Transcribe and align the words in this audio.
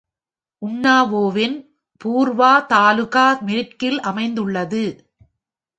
உன்னாவோவின் 0.61 1.55
பூர்வா 2.01 2.65
தாலுகா 2.65 3.27
மேற்கில் 3.41 3.99
அமைந்துள்ளது. 4.01 4.83